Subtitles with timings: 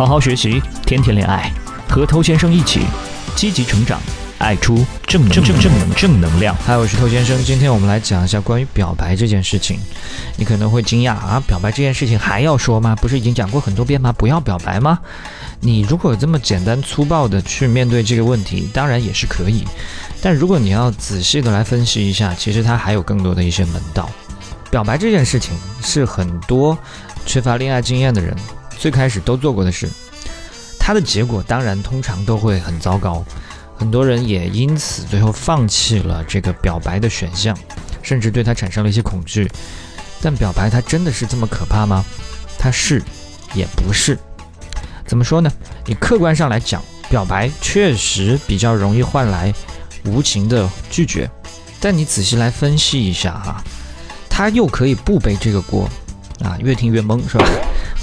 [0.00, 1.52] 好好学习，天天恋爱，
[1.86, 2.80] 和偷先生一起
[3.36, 4.00] 积极成长，
[4.38, 6.56] 爱出正正正正能正能量。
[6.64, 9.78] 嗨，我是偷先生，今天我们来讲一下关于表白这件事情。
[10.36, 12.96] 你可能会惊讶啊，表白这件事情还要说吗？
[12.96, 14.10] 不是已经讲过很多遍吗？
[14.10, 14.98] 不要表白吗？
[15.60, 19.64] 你如果这么简单粗暴的去面对这个问题，当然也是可以。
[20.22, 24.08] 但如果你要仔细的来分析一下，其实它还有更多的一些门道。
[24.70, 26.78] 表白这件事情是很多
[27.26, 28.34] 缺乏恋爱经验的人
[28.80, 29.86] 最开始都做过的事，
[30.78, 33.22] 它的结果当然通常都会很糟糕，
[33.76, 37.54] 很多人也因此最后放弃了这个表白的选项，
[38.02, 39.46] 甚至对它产生了一些恐惧。
[40.22, 42.02] 但表白它真的是这么可怕吗？
[42.58, 43.02] 它是，
[43.52, 44.18] 也不是。
[45.06, 45.52] 怎么说呢？
[45.84, 49.52] 你客观上来讲，表白确实比较容易换来
[50.06, 51.30] 无情的拒绝，
[51.78, 53.62] 但你仔细来分析一下哈。
[54.30, 55.86] 他又可以不背这个锅，
[56.42, 57.46] 啊，越听越懵，是吧？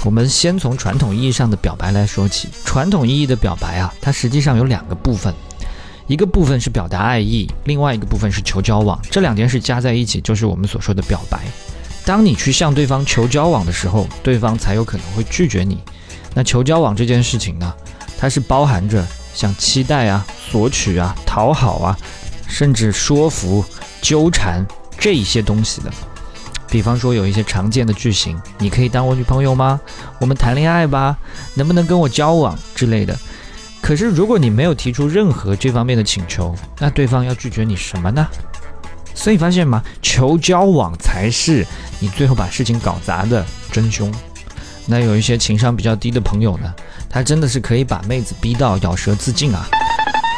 [0.04, 2.48] 我们先从传统意义上的表白来说起。
[2.64, 5.34] 传统意义的表白啊，它实际上有两个部分，
[6.06, 8.98] 一个部分是表达爱意，另外一个部分是求交往。
[9.10, 11.40] 这两件事加在一起，就是我们所说的表白。
[12.04, 15.78] 当你去向对方求交往的时候，对方才有可能会拒绝你。
[16.32, 17.74] 那求交往这件事情呢，
[18.16, 21.98] 它是包含着像期待啊、索取啊、讨好啊，
[22.46, 23.64] 甚至说服、
[24.00, 24.64] 纠缠
[24.98, 25.92] 这一些东西的。
[26.70, 29.80] 比方说有一些常见的句型，你可以当我女朋友吗？
[30.20, 31.16] 我们谈恋爱吧，
[31.54, 33.18] 能不能跟我交往之类的。
[33.80, 38.26] 可是如果你没有提出任何这方面的请求，那对方要拒绝你什么呢？
[39.14, 39.82] 所以发现吗？
[40.02, 41.66] 求交往才是
[41.98, 44.12] 你最后把事情搞砸的真凶。
[44.86, 46.72] 那有一些情商比较低的朋友呢，
[47.08, 49.68] 他真的是可以把妹子逼到咬舌自尽啊！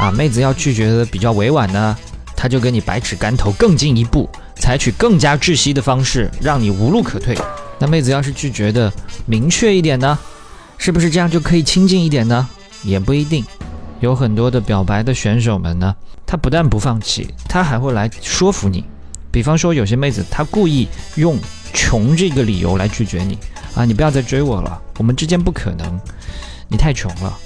[0.01, 1.97] 啊，妹子要拒绝的比较委婉呢，
[2.41, 4.27] 他就跟你百尺竿头更进一步。
[4.57, 7.37] 采取更加窒息的方式，让你无路可退。
[7.79, 8.91] 那妹子要是拒绝的
[9.27, 10.19] 明确一点呢？
[10.79, 12.49] 是不是这样就可以亲近一点呢？
[12.83, 13.45] 也不一定。
[14.01, 15.95] 有很多的表白的选手们呢，
[16.27, 18.85] 他不但不放弃，他还会来说服你。
[19.31, 21.39] 比方说，有些妹子她故意用
[21.73, 23.39] 穷这个理由来拒绝你
[23.75, 26.01] 啊，你不要再追我了，我们之间不可能，
[26.69, 27.39] 你太穷了。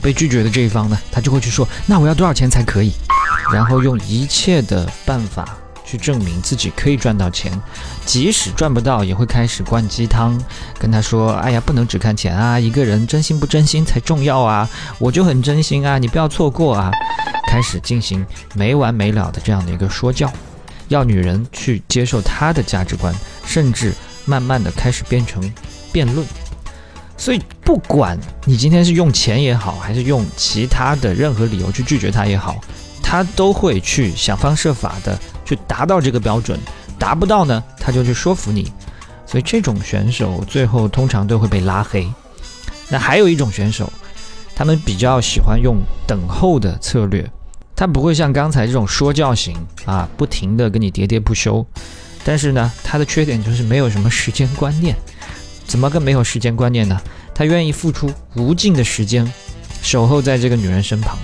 [0.00, 2.92] 被拒绝的这一方呢，他就会去说，那我要多少钱才可以？
[3.52, 5.48] 然后用一切的办法。
[5.90, 7.50] 去证明自己可以赚到钱，
[8.04, 10.38] 即使赚不到，也会开始灌鸡汤，
[10.78, 16.90] 跟他说：“哎呀，不能只看钱啊，一个人真心不真心才重要啊，我就很真心啊，你不要错过啊。”
[17.48, 18.22] 开始进行
[18.54, 20.30] 没完没了的这样的一个说教，
[20.88, 23.14] 要女人去接受他的价值观，
[23.46, 23.94] 甚至
[24.26, 25.50] 慢慢的开始变成
[25.90, 26.26] 辩论。
[27.16, 32.60] 所以，不管你今天是用钱也好，还是用其他的任何理由去拒绝他也好，
[33.10, 35.18] 他都会去想方设法的。
[35.46, 36.60] 去达到这个标准，
[36.98, 38.70] 达不到呢，他就去说服你，
[39.24, 42.06] 所以这种选手最后通常都会被拉黑。
[42.90, 43.90] 那还有一种选手，
[44.54, 47.26] 他们比较喜欢用等候的策略，
[47.74, 51.64] 他不会像刚才这种说教型啊，不停的跟你喋喋不休。
[52.22, 54.94] 但是呢，他的缺点就是没有什么时间观念。
[55.66, 57.00] 怎么个没有时间观念呢？
[57.34, 59.32] 他愿意付出无尽的时间，
[59.80, 61.16] 守候在这个女人身旁。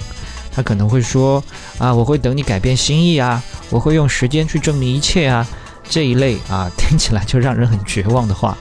[0.54, 1.42] 他可能会说
[1.78, 3.42] 啊，我会等你改变心意啊。
[3.70, 5.46] 我会用时间去证明一切啊，
[5.88, 8.56] 这一类啊 听起来就让人很绝望的话，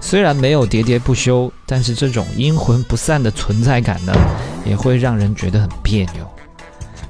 [0.00, 4.12] 虽然没有喋喋不休，但是这种阴魂不散的存在感呢，
[4.64, 6.26] 也会让人觉得很别扭。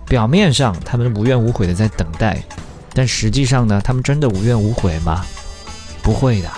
[0.06, 2.42] 表面上他们无怨无悔的在等待，
[2.92, 5.24] 但实际上呢，他们真的无怨无悔吗？
[6.02, 6.50] 不会的，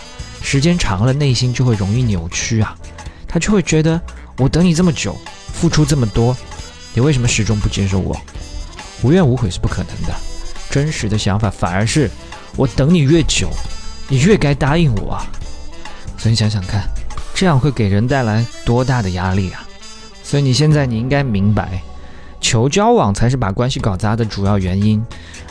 [0.43, 2.77] 时间长了，内心就会容易扭曲啊，
[3.29, 4.01] 他就会觉得
[4.39, 5.17] 我等你这么久，
[5.53, 6.37] 付出这么多，
[6.97, 8.17] 你为什么始终不接受我？
[9.03, 10.15] 无怨无悔是不可能的。
[10.71, 12.11] 真实的想法反而是，
[12.57, 13.51] 我等你越久，
[14.09, 15.21] 你越该答应我。
[16.17, 16.89] 所以想想看，
[17.35, 19.63] 这样会给人带来多大的压力啊！
[20.23, 21.83] 所以你现在你应该明白，
[22.41, 25.05] 求交往才是把关系搞砸的主要原因。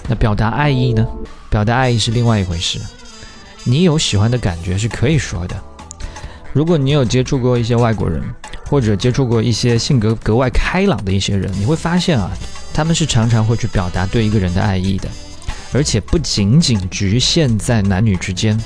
[0.09, 1.05] 那表达爱意呢？
[1.51, 2.81] 表达爱意是另外一回事。
[3.63, 5.55] 你有喜欢的感觉是可以说的。
[6.53, 8.23] 如果你有接触过一些外国人，
[8.70, 12.32] 或者接触过一些性格格外开朗的一些人，你会发现啊。
[12.73, 15.08] 他们是常常会去表达对一个人的爱意的，
[15.72, 18.62] 而且不仅仅局限在男女之间，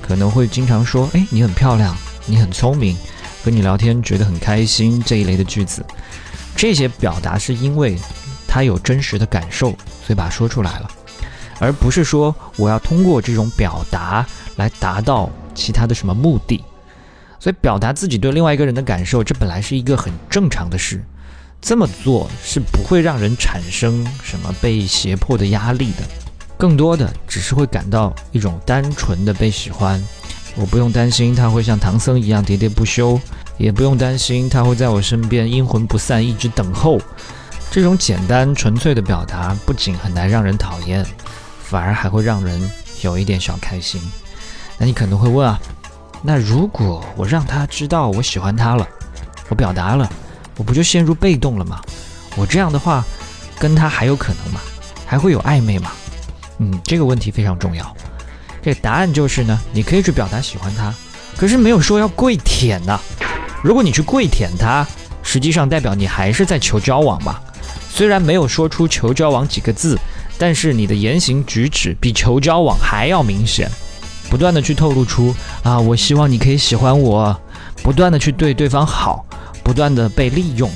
[0.00, 1.94] 可能会经常说：“哎，你很漂亮，
[2.24, 2.96] 你很聪明，
[3.44, 5.84] 和你聊天觉得很开心。”这一类的句子，
[6.56, 7.98] 这些表达是因为
[8.48, 9.68] 他有真实的感受，
[10.06, 10.90] 所以把它说出来了，
[11.58, 14.26] 而不是说我要通过这种表达
[14.56, 16.64] 来达到其他的什么目的。
[17.44, 21.04] 所以表达自己对另外一个人的感受，这本来是一个很正常的事。
[21.60, 26.04] 这么做是不会让人产生什么被胁迫的压力的，
[26.56, 30.02] 更多的只是会感到一种单纯的被喜欢。
[30.56, 33.20] 我不用担心他会像唐僧一样喋喋不休，
[33.58, 36.98] 也不用担心他会在我身边阴魂不散，一直等候。
[37.70, 41.04] 这种简单纯粹的表达，不仅很难让人讨厌，
[41.62, 42.70] 反而还会让人
[43.02, 44.00] 有一点小开心。
[44.78, 45.60] 那你可能会问啊，
[46.26, 48.88] 那如果我让他知道我喜欢他了，
[49.50, 50.10] 我表达了，
[50.56, 51.78] 我不就陷入被动了吗？
[52.34, 53.04] 我这样的话，
[53.58, 54.58] 跟他还有可能吗？
[55.04, 55.92] 还会有暧昧吗？
[56.60, 57.94] 嗯，这个问题非常重要。
[58.62, 60.94] 这答案就是呢，你可以去表达喜欢他，
[61.36, 62.98] 可是没有说要跪舔呐。
[63.62, 64.86] 如果你去跪舔他，
[65.22, 67.38] 实际上代表你还是在求交往嘛。
[67.90, 69.98] 虽然没有说出求交往几个字，
[70.38, 73.70] 但是你的言行举止比求交往还要明显，
[74.34, 75.32] 不断的去透露出
[75.62, 77.40] 啊，我希望你可以喜欢我，
[77.84, 79.24] 不断的去对对方好，
[79.62, 80.68] 不断的被利用，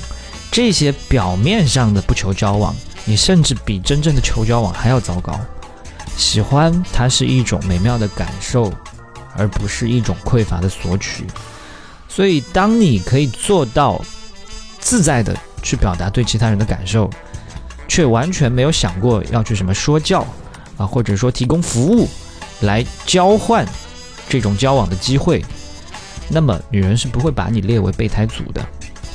[0.49, 2.73] 这些表面上的不求交往，
[3.03, 5.37] 你甚至比真正的求交往还要糟糕。
[6.15, 8.71] 喜欢它是一种美妙的感受，
[9.35, 11.27] 而不是一种匮乏的索取。
[12.07, 14.01] 所以，当你可以做到
[14.79, 15.35] 自在的。
[15.61, 17.09] 去表达对其他人的感受，
[17.85, 20.25] 却完全没有想过要去什么说教
[20.77, 22.07] 啊，或者说提供服务
[22.61, 23.65] 来交换
[24.27, 25.43] 这种交往的机会，
[26.27, 28.65] 那么女人是不会把你列为备胎组的，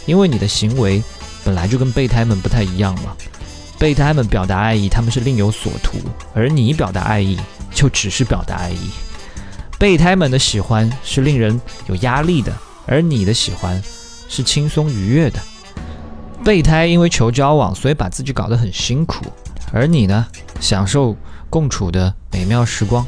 [0.06, 1.02] 因为你的行为
[1.44, 3.14] 本来就跟备胎们不太一样嘛。
[3.78, 5.98] 备胎们表达爱意，他们是另有所图，
[6.32, 7.38] 而你表达爱意
[7.72, 8.90] 就只是表达爱意。
[9.78, 12.52] 备胎们的喜欢是令人有压力的，
[12.86, 13.82] 而你的喜欢
[14.28, 15.38] 是轻松愉悦的。
[16.44, 19.24] 备胎因为求交往，所以把自己搞得很辛苦，
[19.72, 20.26] 而你呢，
[20.60, 21.14] 享受
[21.50, 23.04] 共处的美妙时光，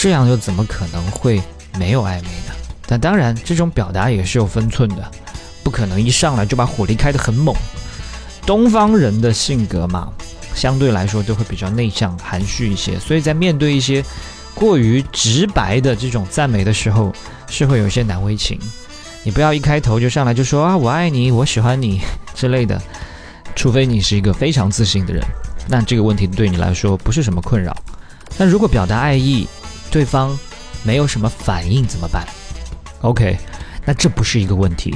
[0.00, 1.42] 这样又怎么可能会
[1.78, 2.54] 没有暧昧呢？
[2.86, 5.10] 但当然，这种表达也是有分寸的，
[5.62, 7.54] 不可能一上来就把火力开得很猛。
[8.46, 10.10] 东方人的性格嘛，
[10.54, 14.02] 相对来说都会比较内向、含蓄一些，所以在面对一些
[14.54, 17.12] 过于直白的这种赞美的时候，
[17.46, 18.58] 是会有些难为情。
[19.22, 22.00] 你不要一开头就上来就说啊，我爱你，我喜欢你。
[22.34, 22.80] 之类的，
[23.54, 25.22] 除非你是一个非常自信的人，
[25.68, 27.76] 那这个问题对你来说不是什么困扰。
[28.38, 29.46] 那如果表达爱意，
[29.90, 30.38] 对方
[30.82, 32.26] 没有什么反应怎么办
[33.02, 33.36] ？OK，
[33.84, 34.94] 那这不是一个问题，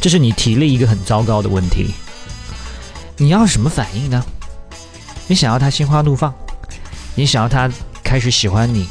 [0.00, 1.94] 这是你提了一个很糟糕的问题。
[3.16, 4.24] 你要什么反应呢？
[5.28, 6.34] 你想要他心花怒放，
[7.14, 7.70] 你想要他
[8.02, 8.88] 开始喜欢你，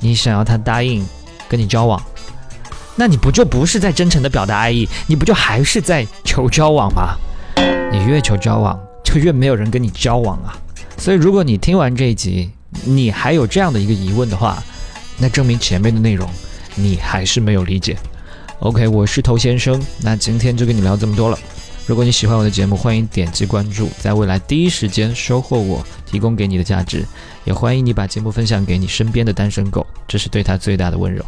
[0.00, 1.06] 你想要他答应
[1.48, 2.02] 跟你交往。
[2.96, 7.16] 那你不就不是在真诚的表达爱意，你不就还是在求交往吗？
[7.92, 10.58] 你越求交往，就越没有人跟你交往啊！
[10.98, 12.50] 所以，如果你听完这一集，
[12.84, 14.62] 你还有这样的一个疑问的话，
[15.20, 16.28] 那证明前面的内容
[16.74, 17.96] 你还是没有理解。
[18.60, 21.38] OK，我是头先生，那今天就跟你聊这么多了。
[21.86, 27.04] 如果你喜欢我的节目，欢迎点击关注，在未来第一时间收获我提供给你的价值，
[27.44, 31.24] 也欢迎你把节目分享给你身边的单身狗，这是对他最大的温柔。